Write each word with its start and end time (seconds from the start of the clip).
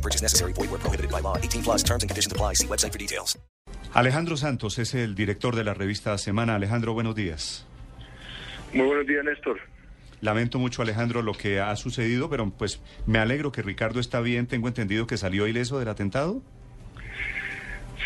Purchase 0.00 0.22
necessary. 0.22 0.52
Void 0.52 0.70
where 0.70 0.78
prohibited 0.80 1.10
by 1.10 1.20
law. 1.20 1.36
18 1.36 1.62
plus 1.62 1.82
terms 1.82 2.02
and 2.02 2.10
conditions 2.10 2.32
apply. 2.32 2.54
See 2.54 2.66
website 2.66 2.92
for 2.92 2.98
details. 2.98 3.38
Alejandro 3.92 4.36
Santos 4.36 4.78
es 4.78 4.94
el 4.94 5.14
director 5.14 5.56
de 5.56 5.64
la 5.64 5.74
revista 5.74 6.16
Semana. 6.16 6.54
Alejandro, 6.54 6.92
buenos 6.92 7.14
días. 7.14 7.66
Muy 8.72 8.86
buenos 8.86 9.06
días, 9.06 9.24
Néstor. 9.24 9.58
Lamento 10.20 10.58
mucho, 10.58 10.82
Alejandro, 10.82 11.22
lo 11.22 11.32
que 11.32 11.60
ha 11.60 11.74
sucedido, 11.76 12.28
pero 12.30 12.50
pues 12.50 12.80
me 13.06 13.18
alegro 13.18 13.50
que 13.50 13.62
Ricardo 13.62 14.00
está 14.00 14.20
bien. 14.20 14.46
Tengo 14.46 14.68
entendido 14.68 15.06
que 15.06 15.16
salió 15.16 15.46
ileso 15.46 15.78
del 15.78 15.88
atentado. 15.88 16.42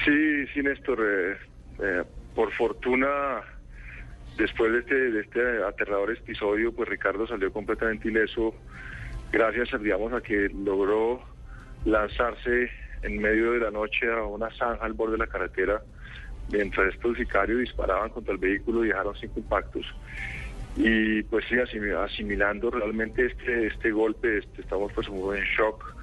Sí, 0.05 0.47
sí, 0.55 0.63
Néstor. 0.63 1.01
eh, 1.01 1.37
eh, 1.81 2.05
por 2.35 2.53
fortuna, 2.53 3.41
después 4.37 4.73
de 4.73 4.79
este, 4.81 4.95
de 4.95 5.21
este 5.21 5.41
aterrador 5.65 6.11
episodio, 6.11 6.73
pues 6.73 6.89
Ricardo 6.89 7.27
salió 7.27 7.53
completamente 7.53 8.09
ileso, 8.09 8.55
gracias, 9.33 9.69
digamos, 9.81 10.13
a 10.13 10.21
que 10.21 10.49
logró 10.49 11.23
lanzarse 11.85 12.71
en 13.03 13.19
medio 13.21 13.53
de 13.53 13.61
la 13.61 13.71
noche 13.71 14.11
a 14.11 14.23
una 14.25 14.51
zanja 14.57 14.85
al 14.85 14.95
borde 14.95 15.13
de 15.13 15.19
la 15.19 15.27
carretera, 15.27 15.83
mientras 16.51 16.95
estos 16.95 17.17
sicarios 17.17 17.61
disparaban 17.61 18.11
contra 18.11 18.33
el 18.33 18.39
vehículo 18.39 18.85
y 18.85 18.89
dejaron 18.89 19.15
cinco 19.17 19.41
impactos. 19.41 19.87
Y 20.77 21.23
pues 21.25 21.45
sí, 21.49 21.55
asim- 21.55 21.97
asimilando 21.97 22.71
realmente 22.71 23.27
este, 23.27 23.69
este 23.69 23.93
golpe, 23.93 24.39
este, 24.39 24.63
estamos 24.63 24.93
pues 24.93 25.09
muy 25.09 25.39
en 25.39 25.45
shock 25.45 25.95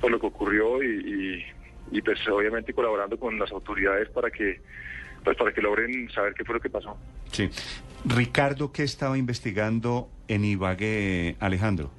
por 0.00 0.10
lo 0.10 0.18
que 0.18 0.26
ocurrió 0.26 0.82
y, 0.82 1.44
y, 1.92 1.96
y, 1.98 2.02
pues 2.02 2.18
obviamente 2.28 2.72
colaborando 2.72 3.18
con 3.18 3.38
las 3.38 3.50
autoridades 3.52 4.08
para 4.10 4.30
que 4.30 4.60
pues 5.24 5.36
para 5.36 5.52
que 5.52 5.60
logren 5.60 6.08
saber 6.10 6.32
qué 6.34 6.44
fue 6.44 6.54
lo 6.54 6.60
que 6.60 6.70
pasó. 6.70 6.96
Sí. 7.32 7.50
Ricardo, 8.04 8.72
¿qué 8.72 8.84
estaba 8.84 9.18
investigando 9.18 10.08
en 10.28 10.44
Ibagué, 10.44 11.36
Alejandro? 11.40 11.90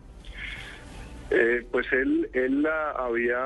Eh, 1.32 1.66
pues 1.72 1.86
él, 1.92 2.30
él 2.34 2.66
ah, 2.66 2.96
había, 2.98 3.40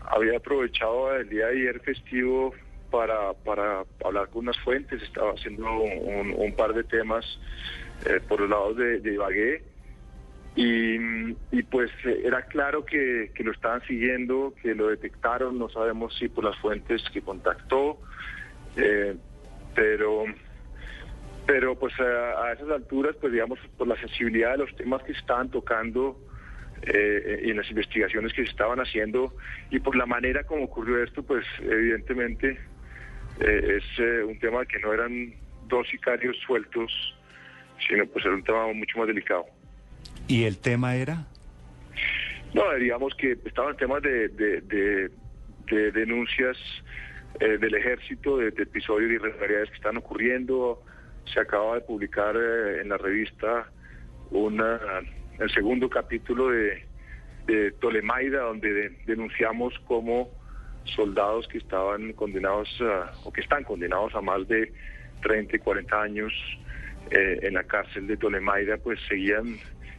había 0.00 0.36
aprovechado 0.38 1.14
el 1.14 1.28
día 1.28 1.46
de 1.46 1.60
ayer 1.60 1.80
festivo 1.80 2.54
para, 2.90 3.34
para 3.34 3.84
hablar 4.04 4.28
con 4.28 4.44
unas 4.44 4.58
fuentes, 4.60 5.02
estaba 5.02 5.32
haciendo 5.32 5.66
un, 5.80 6.54
par 6.56 6.72
de 6.72 6.84
temas 6.84 7.24
eh, 8.06 8.20
por 8.26 8.40
los 8.40 8.48
lados 8.48 8.76
de, 8.76 9.00
de 9.00 9.14
Ibagué. 9.14 9.62
Y, 10.56 11.62
pues 11.70 11.90
era 12.04 12.42
claro 12.42 12.84
que, 12.84 13.32
que 13.34 13.42
lo 13.42 13.50
estaban 13.50 13.82
siguiendo, 13.82 14.54
que 14.62 14.74
lo 14.74 14.88
detectaron, 14.88 15.58
no 15.58 15.68
sabemos 15.68 16.14
si 16.16 16.28
por 16.28 16.44
las 16.44 16.56
fuentes 16.58 17.02
que 17.12 17.22
contactó, 17.22 17.98
eh, 18.76 19.16
pero 19.74 20.24
pero 21.46 21.78
pues 21.78 21.92
a, 22.00 22.46
a 22.46 22.52
esas 22.52 22.70
alturas, 22.70 23.14
pues 23.20 23.32
digamos, 23.32 23.58
por 23.76 23.86
la 23.88 23.96
sensibilidad 24.00 24.52
de 24.52 24.58
los 24.58 24.76
temas 24.76 25.02
que 25.02 25.12
estaban 25.12 25.50
tocando 25.50 26.18
eh, 26.82 27.42
y 27.44 27.50
en 27.50 27.56
las 27.56 27.68
investigaciones 27.70 28.32
que 28.32 28.44
se 28.44 28.50
estaban 28.50 28.78
haciendo 28.80 29.34
y 29.70 29.78
por 29.78 29.96
la 29.96 30.06
manera 30.06 30.44
como 30.44 30.64
ocurrió 30.64 31.02
esto, 31.02 31.22
pues 31.22 31.44
evidentemente 31.60 32.58
eh, 33.40 33.78
es 33.78 33.84
eh, 33.98 34.22
un 34.24 34.38
tema 34.38 34.64
que 34.66 34.78
no 34.78 34.92
eran 34.92 35.34
dos 35.68 35.88
sicarios 35.88 36.36
sueltos, 36.46 36.90
sino 37.88 38.06
pues 38.06 38.24
era 38.24 38.34
un 38.34 38.42
tema 38.44 38.72
mucho 38.72 38.98
más 38.98 39.06
delicado. 39.06 39.44
¿Y 40.28 40.44
el 40.44 40.58
tema 40.58 40.94
era? 40.96 41.26
No, 42.54 42.72
digamos 42.74 43.14
que 43.16 43.32
estaban 43.44 43.76
temas 43.76 44.02
de, 44.02 44.28
de, 44.28 44.60
de- 44.62 45.10
de 45.70 45.90
denuncias 45.92 46.58
del 47.40 47.74
ejército, 47.74 48.36
de 48.36 48.48
episodios 48.48 49.08
de 49.08 49.14
irregularidades 49.16 49.70
que 49.70 49.76
están 49.76 49.96
ocurriendo. 49.96 50.82
Se 51.32 51.40
acaba 51.40 51.74
de 51.76 51.80
publicar 51.82 52.36
eh, 52.36 52.80
en 52.82 52.88
la 52.90 52.96
revista 52.98 53.68
una, 54.30 54.78
el 55.38 55.50
segundo 55.50 55.88
capítulo 55.88 56.50
de, 56.50 56.84
de 57.46 57.72
Tolemaida, 57.72 58.40
donde 58.42 58.72
de- 58.72 58.98
denunciamos 59.06 59.74
cómo 59.86 60.30
soldados 60.84 61.48
que 61.48 61.58
estaban 61.58 62.12
condenados 62.12 62.68
o 63.24 63.32
que 63.32 63.40
están 63.40 63.64
condenados 63.64 64.14
a 64.14 64.20
más 64.20 64.46
de 64.48 64.72
30 65.22 65.56
y 65.56 65.58
40 65.58 66.02
años 66.02 66.32
eh, 67.10 67.38
en 67.42 67.54
la 67.54 67.64
cárcel 67.64 68.06
de 68.06 68.16
Tolemaida, 68.18 68.76
pues 68.76 69.00
seguían 69.08 69.58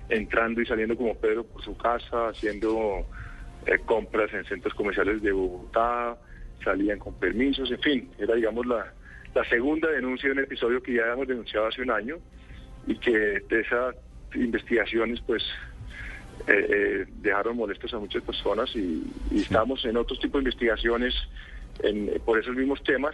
entrando 0.10 0.62
y 0.62 0.66
saliendo 0.68 0.96
como 0.96 1.16
Pedro 1.20 1.44
por 1.44 1.64
su 1.64 1.76
casa, 1.76 2.28
haciendo 2.30 3.08
eh, 3.66 3.80
compras 3.86 4.32
en 4.34 4.46
centros 4.46 4.76
comerciales 4.76 5.22
de 5.24 5.32
Bogotá, 5.32 6.18
salían 6.64 7.00
con 7.00 7.16
permisos, 7.16 7.72
en 7.72 7.80
fin, 7.80 8.12
era 8.20 8.36
digamos 8.36 8.66
la, 8.68 8.94
la 9.36 9.44
segunda 9.50 9.90
denuncia 9.92 10.30
de 10.30 10.34
un 10.34 10.40
episodio 10.40 10.82
que 10.82 10.94
ya 10.94 11.04
habíamos 11.04 11.28
denunciado 11.28 11.68
hace 11.68 11.82
un 11.82 11.92
año 11.92 12.16
y 12.88 12.96
que 12.98 13.12
de 13.12 13.60
esas 13.62 13.96
investigaciones 14.34 15.20
pues 15.28 15.44
eh, 16.48 16.68
eh, 16.70 17.06
dejaron 17.22 17.58
molestos 17.58 17.94
a 17.94 18.00
muchas 18.00 18.24
personas 18.24 18.70
y, 18.76 19.04
y 19.32 19.42
estamos 19.42 19.84
en 19.86 19.98
otros 19.98 20.20
tipos 20.20 20.42
de 20.44 20.50
investigaciones 20.50 21.14
en- 21.84 22.12
por 22.26 22.40
esos 22.40 22.56
mismos 22.56 22.82
temas 22.84 23.14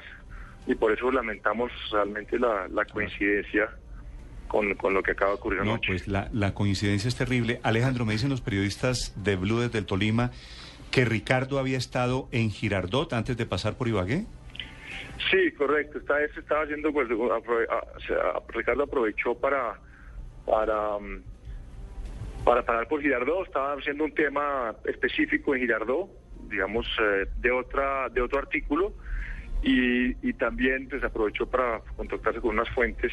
y 0.67 0.75
por 0.75 0.91
eso 0.91 1.11
lamentamos 1.11 1.71
realmente 1.91 2.37
la, 2.39 2.67
la 2.69 2.85
coincidencia 2.85 3.69
con, 4.47 4.75
con 4.75 4.93
lo 4.93 5.01
que 5.01 5.11
acaba 5.11 5.31
de 5.31 5.37
ocurrir 5.37 5.59
No, 5.63 5.71
anoche. 5.71 5.87
pues 5.87 6.07
la, 6.07 6.29
la 6.33 6.53
coincidencia 6.53 7.07
es 7.07 7.15
terrible. 7.15 7.59
Alejandro, 7.63 8.05
me 8.05 8.13
dicen 8.13 8.29
los 8.29 8.41
periodistas 8.41 9.13
de 9.15 9.35
Blue 9.37 9.59
desde 9.59 9.79
el 9.79 9.85
Tolima 9.85 10.31
que 10.91 11.05
Ricardo 11.05 11.57
había 11.57 11.77
estado 11.77 12.27
en 12.31 12.51
Girardot 12.51 13.13
antes 13.13 13.37
de 13.37 13.45
pasar 13.45 13.75
por 13.77 13.87
Ibagué. 13.87 14.25
Sí, 15.29 15.51
correcto. 15.53 15.99
Esta 15.99 16.15
vez 16.15 16.35
estaba 16.37 16.63
haciendo, 16.63 16.91
pues, 16.91 17.07
Ricardo 18.49 18.83
aprovechó 18.83 19.35
para 19.35 19.75
para 20.45 20.97
mm, 20.97 21.23
para 22.43 22.63
parar 22.65 22.87
por 22.87 23.01
Girardot. 23.01 23.45
Estaba 23.45 23.73
haciendo 23.73 24.05
un 24.05 24.13
tema 24.13 24.75
específico 24.85 25.53
en 25.53 25.61
Girardot, 25.61 26.09
digamos, 26.49 26.87
eh, 27.01 27.27
de 27.37 27.51
otra 27.51 28.09
de 28.09 28.21
otro 28.21 28.39
artículo 28.39 28.93
y, 29.61 30.15
y 30.27 30.33
también 30.33 30.87
pues 30.89 31.03
aprovechó 31.03 31.45
para 31.45 31.81
contactarse 31.95 32.41
con 32.41 32.51
unas 32.51 32.69
fuentes 32.69 33.11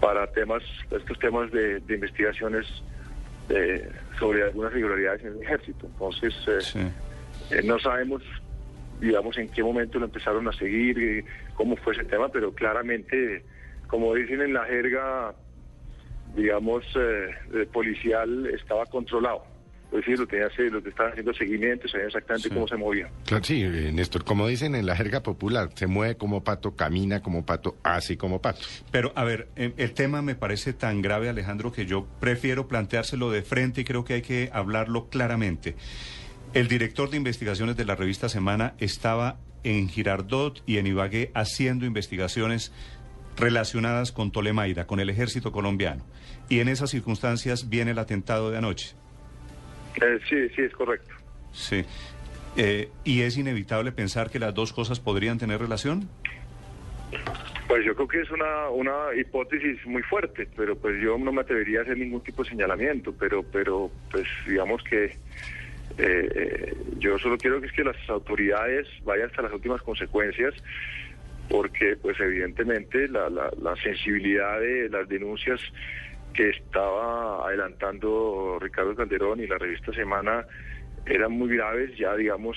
para 0.00 0.26
temas 0.32 0.62
estos 0.90 1.18
temas 1.18 1.50
de, 1.52 1.80
de 1.80 1.94
investigaciones 1.94 2.66
eh, 3.50 3.86
sobre 4.18 4.44
algunas 4.44 4.72
irregularidades 4.72 5.20
en 5.22 5.32
el 5.34 5.42
ejército. 5.42 5.86
Entonces 5.86 6.34
eh, 6.48 6.60
Sí. 6.62 6.78
eh, 7.50 7.62
no 7.62 7.78
sabemos, 7.78 8.22
digamos, 9.00 9.36
en 9.38 9.48
qué 9.48 9.62
momento 9.62 9.98
lo 9.98 10.06
empezaron 10.06 10.46
a 10.48 10.52
seguir, 10.52 10.98
eh, 10.98 11.24
cómo 11.54 11.76
fue 11.76 11.94
ese 11.94 12.04
tema, 12.04 12.28
pero 12.28 12.52
claramente, 12.54 13.42
como 13.86 14.14
dicen 14.14 14.40
en 14.42 14.52
la 14.52 14.64
jerga, 14.66 15.34
digamos, 16.36 16.84
eh, 16.96 17.66
policial, 17.72 18.46
estaba 18.54 18.86
controlado. 18.86 19.42
Es 19.90 19.96
decir, 20.02 20.20
lo, 20.20 20.26
tenía, 20.28 20.46
lo 20.70 20.80
que 20.80 20.90
estaban 20.90 21.10
haciendo 21.10 21.34
seguimiento, 21.34 21.88
sabían 21.88 22.06
exactamente 22.06 22.48
Sí. 22.48 22.54
cómo 22.54 22.68
se 22.68 22.76
movía. 22.76 23.08
Claro, 23.26 23.42
sí, 23.42 23.60
eh, 23.64 23.90
Néstor, 23.92 24.22
como 24.22 24.46
dicen 24.46 24.76
en 24.76 24.86
la 24.86 24.94
jerga 24.94 25.20
popular, 25.24 25.70
se 25.74 25.88
mueve 25.88 26.16
como 26.16 26.44
pato, 26.44 26.76
camina 26.76 27.22
como 27.22 27.44
pato, 27.44 27.76
así 27.82 28.16
como 28.16 28.40
pato. 28.40 28.60
Pero, 28.92 29.10
a 29.16 29.24
ver, 29.24 29.48
eh, 29.56 29.72
el 29.78 29.92
tema 29.92 30.22
me 30.22 30.36
parece 30.36 30.74
tan 30.74 31.02
grave, 31.02 31.28
Alejandro, 31.28 31.72
que 31.72 31.86
yo 31.86 32.06
prefiero 32.20 32.68
planteárselo 32.68 33.32
de 33.32 33.42
frente 33.42 33.80
y 33.80 33.84
creo 33.84 34.04
que 34.04 34.14
hay 34.14 34.22
que 34.22 34.48
hablarlo 34.52 35.08
claramente. 35.08 35.74
El 36.52 36.66
director 36.66 37.08
de 37.10 37.16
investigaciones 37.16 37.76
de 37.76 37.84
la 37.84 37.94
revista 37.94 38.28
Semana 38.28 38.74
estaba 38.80 39.36
en 39.62 39.88
Girardot 39.88 40.62
y 40.66 40.78
en 40.78 40.86
Ibagué 40.88 41.30
haciendo 41.32 41.86
investigaciones 41.86 42.72
relacionadas 43.36 44.10
con 44.10 44.32
Tolemaida, 44.32 44.88
con 44.88 44.98
el 44.98 45.10
ejército 45.10 45.52
colombiano. 45.52 46.04
Y 46.48 46.58
en 46.58 46.68
esas 46.68 46.90
circunstancias 46.90 47.68
viene 47.68 47.92
el 47.92 47.98
atentado 48.00 48.50
de 48.50 48.58
anoche. 48.58 48.96
Eh, 50.02 50.18
sí, 50.28 50.48
sí, 50.56 50.62
es 50.62 50.72
correcto. 50.72 51.14
Sí. 51.52 51.84
Eh, 52.56 52.88
¿Y 53.04 53.22
es 53.22 53.36
inevitable 53.36 53.92
pensar 53.92 54.28
que 54.28 54.40
las 54.40 54.52
dos 54.52 54.72
cosas 54.72 54.98
podrían 54.98 55.38
tener 55.38 55.60
relación? 55.60 56.08
Pues 57.68 57.84
yo 57.84 57.94
creo 57.94 58.08
que 58.08 58.20
es 58.22 58.30
una, 58.32 58.68
una 58.70 59.14
hipótesis 59.16 59.86
muy 59.86 60.02
fuerte, 60.02 60.48
pero 60.56 60.76
pues 60.76 61.00
yo 61.00 61.16
no 61.16 61.30
me 61.30 61.42
atrevería 61.42 61.78
a 61.78 61.82
hacer 61.82 61.96
ningún 61.96 62.22
tipo 62.22 62.42
de 62.42 62.50
señalamiento, 62.50 63.14
pero, 63.16 63.44
pero 63.44 63.88
pues 64.10 64.26
digamos 64.48 64.82
que 64.82 65.16
eh, 65.98 66.28
eh, 66.34 66.76
yo 66.98 67.18
solo 67.18 67.36
quiero 67.36 67.60
que 67.60 67.66
es 67.66 67.72
que 67.72 67.84
las 67.84 67.96
autoridades 68.08 68.86
vayan 69.04 69.28
hasta 69.28 69.42
las 69.42 69.52
últimas 69.52 69.82
consecuencias, 69.82 70.54
porque 71.48 71.96
pues 71.96 72.18
evidentemente 72.20 73.08
la, 73.08 73.28
la, 73.28 73.50
la 73.60 73.76
sensibilidad 73.76 74.60
de 74.60 74.88
las 74.88 75.08
denuncias 75.08 75.60
que 76.32 76.50
estaba 76.50 77.46
adelantando 77.46 78.58
Ricardo 78.60 78.94
Calderón 78.94 79.40
y 79.40 79.46
la 79.46 79.58
revista 79.58 79.92
Semana 79.92 80.46
eran 81.06 81.32
muy 81.32 81.56
graves, 81.56 81.96
ya 81.96 82.14
digamos 82.14 82.56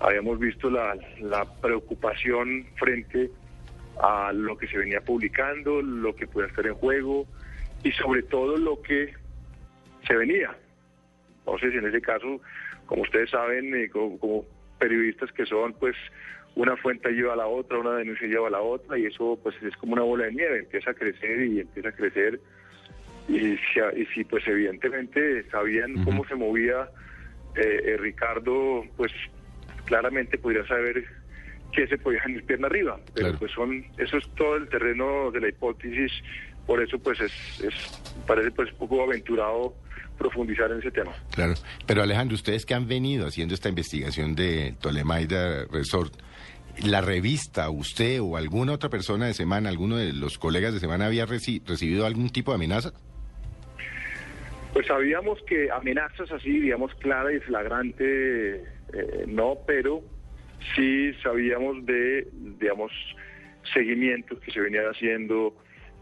habíamos 0.00 0.38
visto 0.38 0.70
la, 0.70 0.96
la 1.20 1.44
preocupación 1.60 2.66
frente 2.76 3.30
a 4.00 4.32
lo 4.32 4.56
que 4.56 4.68
se 4.68 4.78
venía 4.78 5.00
publicando, 5.00 5.82
lo 5.82 6.14
que 6.14 6.26
puede 6.26 6.48
estar 6.48 6.66
en 6.66 6.74
juego 6.74 7.26
y 7.82 7.92
sobre 7.92 8.22
todo 8.22 8.56
lo 8.56 8.80
que 8.80 9.12
se 10.06 10.14
venía. 10.14 10.56
Entonces, 11.54 11.82
en 11.82 11.88
ese 11.88 12.00
caso, 12.00 12.40
como 12.86 13.02
ustedes 13.02 13.30
saben, 13.30 13.74
eh, 13.74 13.88
como, 13.88 14.18
como 14.18 14.44
periodistas 14.78 15.32
que 15.32 15.46
son, 15.46 15.72
pues 15.74 15.96
una 16.54 16.76
fuente 16.76 17.10
lleva 17.10 17.34
a 17.34 17.36
la 17.36 17.46
otra, 17.46 17.78
una 17.78 17.96
denuncia 17.96 18.26
lleva 18.26 18.48
a 18.48 18.50
la 18.50 18.60
otra 18.60 18.98
y 18.98 19.06
eso 19.06 19.38
pues 19.42 19.54
es 19.62 19.76
como 19.76 19.92
una 19.92 20.02
bola 20.02 20.24
de 20.26 20.32
nieve, 20.32 20.58
empieza 20.58 20.90
a 20.90 20.94
crecer 20.94 21.42
y 21.42 21.60
empieza 21.60 21.90
a 21.90 21.92
crecer. 21.92 22.40
Y 23.28 23.56
si, 23.56 23.80
y 23.96 24.06
si 24.06 24.24
pues 24.24 24.46
evidentemente 24.46 25.48
sabían 25.50 26.02
cómo 26.04 26.24
se 26.26 26.34
movía 26.34 26.88
eh, 27.54 27.82
eh, 27.84 27.96
Ricardo, 27.98 28.84
pues 28.96 29.12
claramente 29.84 30.38
podría 30.38 30.66
saber 30.66 31.04
que 31.72 31.86
se 31.86 31.98
podía 31.98 32.22
ir 32.26 32.44
pierna 32.44 32.66
arriba, 32.66 32.98
pero 33.14 33.38
pues 33.38 33.52
son 33.52 33.84
eso 33.98 34.16
es 34.16 34.28
todo 34.34 34.56
el 34.56 34.68
terreno 34.68 35.30
de 35.30 35.40
la 35.40 35.48
hipótesis, 35.48 36.12
por 36.66 36.82
eso 36.82 36.98
pues 36.98 37.20
es, 37.20 37.60
es 37.60 37.74
parece 38.26 38.50
pues 38.50 38.72
un 38.72 38.78
poco 38.78 39.02
aventurado 39.02 39.74
profundizar 40.18 40.70
en 40.72 40.78
ese 40.80 40.90
tema. 40.90 41.12
Claro, 41.30 41.54
pero 41.86 42.02
Alejandro, 42.02 42.34
ustedes 42.34 42.66
que 42.66 42.74
han 42.74 42.88
venido 42.88 43.26
haciendo 43.26 43.54
esta 43.54 43.68
investigación 43.68 44.34
de 44.34 44.74
Tolemaida 44.80 45.64
Resort, 45.70 46.14
la 46.84 47.00
revista, 47.00 47.70
usted 47.70 48.20
o 48.20 48.36
alguna 48.36 48.72
otra 48.72 48.88
persona 48.88 49.26
de 49.26 49.34
Semana, 49.34 49.68
alguno 49.68 49.96
de 49.96 50.12
los 50.12 50.38
colegas 50.38 50.74
de 50.74 50.80
Semana 50.80 51.06
había 51.06 51.26
reci 51.26 51.62
recibido 51.66 52.06
algún 52.06 52.30
tipo 52.30 52.52
de 52.52 52.56
amenaza? 52.56 52.92
Pues 54.72 54.86
sabíamos 54.86 55.42
que 55.42 55.70
amenazas 55.70 56.30
así, 56.30 56.60
digamos, 56.60 56.94
clara 56.96 57.32
y 57.32 57.40
flagrante, 57.40 58.62
eh, 58.92 59.24
no, 59.26 59.58
pero 59.66 60.02
sí 60.76 61.12
sabíamos 61.22 61.84
de, 61.86 62.28
digamos, 62.32 62.92
seguimientos 63.72 64.38
que 64.40 64.50
se 64.52 64.60
venían 64.60 64.84
haciendo, 64.84 65.56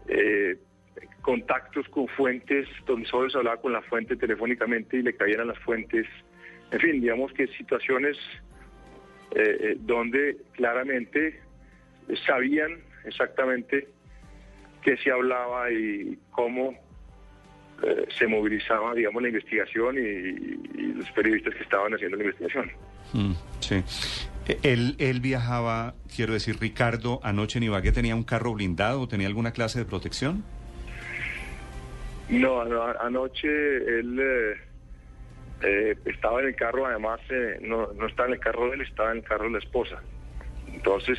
eh, 0.07 0.57
contactos 1.21 1.87
con 1.89 2.07
fuentes 2.07 2.67
donde 2.85 3.07
solo 3.07 3.29
se 3.29 3.37
hablaba 3.37 3.57
con 3.57 3.73
la 3.73 3.81
fuente 3.81 4.15
telefónicamente 4.15 4.97
y 4.97 5.01
le 5.01 5.15
caían 5.15 5.41
a 5.41 5.45
las 5.45 5.59
fuentes. 5.59 6.07
En 6.71 6.79
fin, 6.79 7.01
digamos 7.01 7.31
que 7.33 7.47
situaciones 7.47 8.17
eh, 9.31 9.57
eh, 9.59 9.77
donde 9.79 10.37
claramente 10.53 11.41
sabían 12.25 12.79
exactamente 13.05 13.87
qué 14.81 14.97
se 14.97 15.11
hablaba 15.11 15.69
y 15.71 16.17
cómo 16.31 16.73
eh, 17.83 18.07
se 18.17 18.25
movilizaba, 18.25 18.93
digamos, 18.93 19.21
la 19.21 19.27
investigación 19.27 19.97
y, 19.97 20.93
los 20.93 21.11
periodistas 21.11 21.53
que 21.53 21.63
estaban 21.63 21.93
haciendo 21.93 22.17
la 22.17 22.23
investigación. 22.23 22.71
Mm, 23.13 23.33
sí. 23.59 23.83
Él, 24.63 24.95
él 24.97 25.19
viajaba, 25.19 25.93
quiero 26.15 26.33
decir, 26.33 26.57
Ricardo, 26.59 27.19
anoche 27.21 27.59
en 27.59 27.63
Ibagué 27.63 27.91
tenía 27.91 28.15
un 28.15 28.23
carro 28.23 28.53
blindado, 28.53 29.07
tenía 29.07 29.27
alguna 29.27 29.51
clase 29.51 29.77
de 29.77 29.85
protección? 29.85 30.43
No, 32.29 32.61
anoche 32.99 33.47
él 33.77 34.57
eh, 35.63 35.95
estaba 36.05 36.41
en 36.41 36.47
el 36.47 36.55
carro, 36.55 36.85
además 36.85 37.19
eh, 37.29 37.57
no, 37.61 37.91
no 37.93 38.07
estaba 38.07 38.27
en 38.27 38.35
el 38.35 38.39
carro 38.39 38.67
de 38.69 38.75
él, 38.75 38.81
estaba 38.81 39.11
en 39.11 39.17
el 39.17 39.23
carro 39.23 39.45
de 39.45 39.51
la 39.51 39.57
esposa. 39.59 40.01
Entonces, 40.71 41.17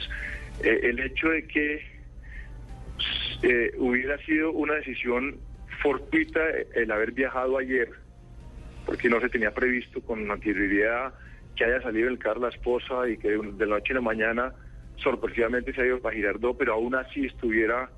eh, 0.63 0.81
el 0.83 1.01
hecho 1.01 1.29
de 1.29 1.47
que 1.47 1.99
hubiera 3.79 4.19
sido 4.19 4.51
una 4.51 4.75
decisión 4.75 5.39
fortuita 5.81 6.41
el 6.75 6.91
haber 6.91 7.13
viajado 7.13 7.57
ayer, 7.57 7.89
porque 8.85 9.09
no 9.09 9.21
se 9.21 9.29
tenía 9.29 9.53
previsto 9.53 10.01
con 10.03 10.29
anterioridad 10.31 11.15
que 11.55 11.65
haya 11.65 11.81
salido 11.81 12.09
el 12.09 12.19
carro 12.19 12.41
la 12.41 12.49
esposa 12.49 13.09
y 13.09 13.17
que 13.17 13.29
de 13.29 13.67
la 13.67 13.77
noche 13.77 13.93
a 13.93 13.97
la 13.97 14.01
mañana 14.01 14.53
sorpresivamente 14.97 15.73
se 15.73 15.83
ha 15.83 15.87
ido 15.87 16.01
para 16.01 16.17
Girardot, 16.17 16.59
pero 16.59 16.75
aún 16.75 16.97
así 16.97 17.27
estuviera, 17.27 17.89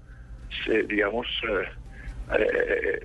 digamos, 0.89 1.27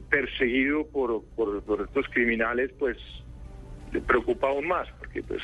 perseguido 0.09 0.85
por, 0.87 1.23
por, 1.35 1.63
por, 1.63 1.81
estos 1.81 2.07
criminales, 2.09 2.71
pues 2.77 2.97
preocupa 4.01 4.47
aún 4.47 4.67
más, 4.67 4.87
porque 4.99 5.23
pues 5.23 5.41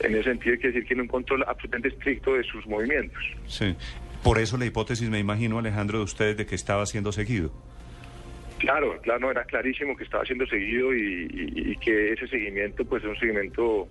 en 0.00 0.14
ese 0.14 0.24
sentido 0.24 0.56
quiere 0.56 0.68
decir 0.68 0.82
que 0.82 0.88
tiene 0.88 1.02
un 1.02 1.08
control 1.08 1.44
absolutamente 1.46 1.88
estricto 1.88 2.34
de 2.34 2.42
sus 2.44 2.66
movimientos. 2.66 3.22
Sí, 3.46 3.74
por 4.22 4.38
eso 4.38 4.56
la 4.56 4.66
hipótesis, 4.66 5.08
me 5.08 5.18
imagino, 5.18 5.58
Alejandro, 5.58 5.98
de 5.98 6.04
ustedes 6.04 6.36
de 6.36 6.46
que 6.46 6.54
estaba 6.54 6.86
siendo 6.86 7.12
seguido. 7.12 7.52
Claro, 8.58 8.98
claro, 9.02 9.30
era 9.30 9.44
clarísimo 9.44 9.96
que 9.96 10.04
estaba 10.04 10.24
siendo 10.24 10.46
seguido 10.46 10.94
y, 10.94 11.76
que 11.82 12.12
ese 12.12 12.26
seguimiento 12.28 12.84
pues 12.84 13.02
es 13.02 13.10
un 13.10 13.18
seguimiento 13.18 13.88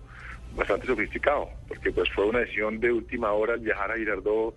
bastante 0.55 0.87
sofisticado, 0.87 1.49
porque 1.67 1.91
pues 1.91 2.09
fue 2.11 2.25
una 2.25 2.39
decisión 2.39 2.79
de 2.79 2.91
última 2.91 3.31
hora 3.33 3.55
viajar 3.55 3.91
a 3.91 3.97
Girardot, 3.97 4.55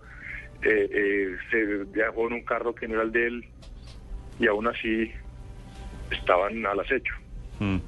eh, 0.62 0.88
eh, 0.90 1.36
se 1.50 1.84
viajó 1.92 2.28
en 2.28 2.34
un 2.34 2.44
carro 2.44 2.74
que 2.74 2.88
no 2.88 2.94
era 2.94 3.02
el 3.02 3.12
de 3.12 3.26
él 3.26 3.44
y 4.38 4.46
aún 4.46 4.66
así 4.66 5.10
estaban 6.10 6.64
al 6.66 6.80
acecho. 6.80 7.14
Mm. 7.58 7.78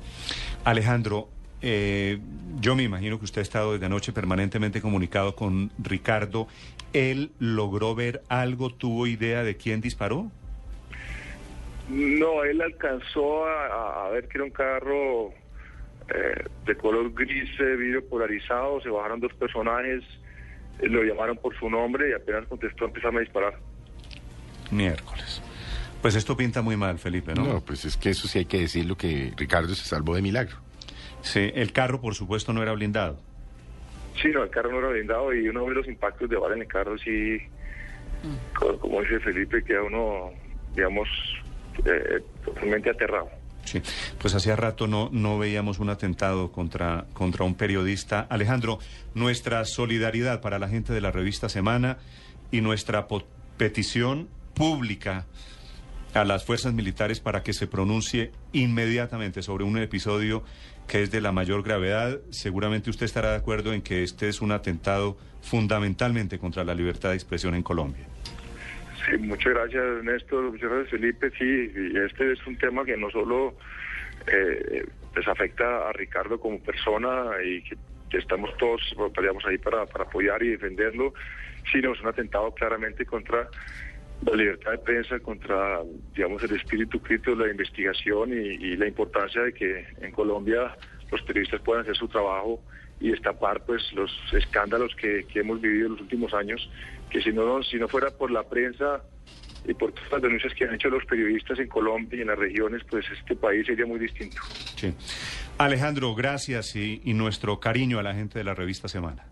Alejandro, 0.64 1.28
eh, 1.60 2.18
yo 2.60 2.74
me 2.74 2.82
imagino 2.82 3.18
que 3.18 3.24
usted 3.24 3.40
ha 3.40 3.42
estado 3.42 3.72
desde 3.72 3.86
anoche 3.86 4.12
permanentemente 4.12 4.80
comunicado 4.80 5.34
con 5.34 5.70
Ricardo. 5.78 6.48
¿Él 6.92 7.32
logró 7.38 7.94
ver 7.94 8.22
algo, 8.28 8.70
tuvo 8.70 9.06
idea 9.06 9.42
de 9.42 9.56
quién 9.56 9.80
disparó? 9.80 10.30
No, 11.88 12.44
él 12.44 12.60
alcanzó 12.60 13.46
a, 13.46 14.10
ver 14.10 14.28
que 14.28 14.38
era 14.38 14.44
un 14.44 14.50
carro 14.50 15.30
eh, 16.14 16.44
de 16.66 16.74
color 16.76 17.12
gris, 17.14 17.48
eh, 17.60 17.76
vidrio 17.76 18.06
polarizado, 18.06 18.80
se 18.82 18.90
bajaron 18.90 19.20
dos 19.20 19.32
personajes, 19.34 20.04
lo 20.82 21.02
llamaron 21.02 21.38
por 21.38 21.58
su 21.58 21.68
nombre 21.68 22.10
y 22.10 22.12
apenas 22.12 22.46
contestó 22.46 22.84
empezaron 22.84 23.16
a 23.16 23.20
disparar. 23.20 23.58
Miércoles. 24.70 25.42
Pues 26.02 26.14
esto 26.14 26.36
pinta 26.36 26.62
muy 26.62 26.76
mal, 26.76 26.98
Felipe, 26.98 27.34
¿no? 27.34 27.44
No, 27.44 27.60
pues 27.60 27.84
es 27.84 27.96
que 27.96 28.10
eso 28.10 28.28
sí 28.28 28.38
hay 28.38 28.44
que 28.44 28.60
decirlo 28.60 28.96
que 28.96 29.32
Ricardo 29.36 29.74
se 29.74 29.84
salvó 29.84 30.14
de 30.14 30.22
milagro. 30.22 30.56
Sí, 31.22 31.50
el 31.54 31.72
carro, 31.72 32.00
por 32.00 32.14
supuesto, 32.14 32.52
no 32.52 32.62
era 32.62 32.72
blindado. 32.72 33.20
Sí, 34.22 34.28
no, 34.28 34.44
el 34.44 34.50
carro 34.50 34.70
no 34.70 34.78
era 34.78 34.88
blindado 34.88 35.34
y 35.34 35.48
uno 35.48 35.64
ve 35.66 35.74
los 35.74 35.88
impactos 35.88 36.28
de 36.30 36.36
bala 36.36 36.54
en 36.54 36.62
el 36.62 36.68
carro, 36.68 36.96
sí, 36.98 37.38
como, 38.54 39.00
dice 39.02 39.20
Felipe, 39.20 39.62
queda 39.62 39.82
uno, 39.82 40.32
digamos, 40.74 41.08
eh, 41.84 42.22
totalmente 42.44 42.90
aterrado. 42.90 43.30
Sí, 43.64 43.82
pues 44.18 44.34
hacía 44.34 44.56
rato 44.56 44.86
no, 44.86 45.10
no 45.12 45.38
veíamos 45.38 45.78
un 45.78 45.90
atentado 45.90 46.50
contra, 46.50 47.06
contra 47.12 47.44
un 47.44 47.54
periodista. 47.54 48.20
Alejandro, 48.30 48.78
nuestra 49.14 49.64
solidaridad 49.66 50.40
para 50.40 50.58
la 50.58 50.68
gente 50.68 50.92
de 50.92 51.00
la 51.00 51.10
revista 51.10 51.48
Semana 51.48 51.98
y 52.50 52.62
nuestra 52.62 53.06
petición 53.58 54.28
pública 54.54 55.26
a 56.14 56.24
las 56.24 56.44
fuerzas 56.44 56.72
militares 56.72 57.20
para 57.20 57.42
que 57.42 57.52
se 57.52 57.66
pronuncie 57.66 58.32
inmediatamente 58.52 59.42
sobre 59.42 59.64
un 59.64 59.78
episodio 59.78 60.42
que 60.86 61.02
es 61.02 61.10
de 61.10 61.20
la 61.20 61.32
mayor 61.32 61.62
gravedad. 61.62 62.18
Seguramente 62.30 62.90
usted 62.90 63.06
estará 63.06 63.30
de 63.30 63.36
acuerdo 63.36 63.72
en 63.72 63.82
que 63.82 64.02
este 64.02 64.28
es 64.28 64.40
un 64.40 64.52
atentado 64.52 65.18
fundamentalmente 65.42 66.38
contra 66.38 66.64
la 66.64 66.74
libertad 66.74 67.10
de 67.10 67.16
expresión 67.16 67.54
en 67.54 67.62
Colombia. 67.62 68.04
Sí, 69.06 69.16
muchas 69.18 69.52
gracias 69.52 69.84
Néstor, 70.02 70.50
muchas 70.50 70.70
gracias 70.70 70.90
Felipe. 70.90 71.30
Sí, 71.38 71.70
este 72.04 72.32
es 72.32 72.46
un 72.46 72.56
tema 72.56 72.84
que 72.84 72.96
no 72.96 73.10
solo 73.10 73.54
eh, 74.26 74.86
les 75.14 75.28
afecta 75.28 75.88
a 75.88 75.92
Ricardo 75.92 76.40
como 76.40 76.58
persona 76.60 77.32
y 77.44 77.62
que 77.62 77.76
estamos 78.18 78.56
todos 78.56 78.80
estaríamos 79.06 79.44
ahí 79.46 79.58
para, 79.58 79.84
para 79.86 80.04
apoyar 80.04 80.42
y 80.42 80.50
defenderlo, 80.50 81.12
sino 81.70 81.92
es 81.92 82.00
un 82.00 82.08
atentado 82.08 82.52
claramente 82.54 83.04
contra 83.04 83.48
la 84.24 84.36
libertad 84.36 84.72
de 84.72 84.78
prensa, 84.78 85.18
contra, 85.20 85.80
digamos, 86.14 86.42
el 86.42 86.56
espíritu 86.56 87.00
crítico 87.00 87.36
de 87.36 87.46
la 87.46 87.50
investigación 87.52 88.32
y, 88.32 88.76
la 88.76 88.88
importancia 88.88 89.42
de 89.42 89.52
que 89.52 89.86
en 90.00 90.12
Colombia 90.12 90.76
los 91.10 91.22
periodistas 91.22 91.60
puedan 91.62 91.82
hacer 91.82 91.96
su 91.96 92.08
trabajo 92.08 92.60
y 93.00 93.10
destapar 93.10 93.64
pues 93.64 93.92
los 93.92 94.10
escándalos 94.32 94.94
que, 94.96 95.24
hemos 95.34 95.60
vivido 95.60 95.86
en 95.86 95.92
los 95.92 96.00
últimos 96.00 96.34
años, 96.34 96.68
que 97.10 97.22
si 97.22 97.32
no, 97.32 97.62
si 97.62 97.76
no 97.76 97.86
fuera 97.88 98.10
por 98.10 98.30
la 98.30 98.42
prensa 98.42 99.02
y 99.66 99.74
por 99.74 99.92
todas 99.92 100.12
las 100.12 100.22
denuncias 100.22 100.52
que 100.54 100.64
han 100.64 100.74
hecho 100.74 100.88
los 100.88 101.04
periodistas 101.04 101.58
en 101.58 101.68
Colombia 101.68 102.18
y 102.18 102.22
en 102.22 102.28
las 102.28 102.38
regiones, 102.38 102.82
pues 102.90 103.06
este 103.10 103.36
país 103.36 103.66
sería 103.66 103.86
muy 103.86 104.00
distinto. 104.00 104.36
Sí. 104.76 104.94
Alejandro, 105.58 106.14
gracias 106.14 106.74
y, 106.76 107.00
y 107.04 107.14
nuestro 107.14 107.60
cariño 107.60 107.98
a 107.98 108.02
la 108.02 108.14
gente 108.14 108.38
de 108.38 108.44
la 108.44 108.54
revista 108.54 108.88
Semana. 108.88 109.24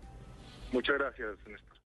Muchas 0.71 0.97
gracias, 0.97 1.29
Néstor. 1.47 1.76